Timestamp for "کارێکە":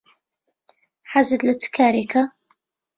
1.75-2.23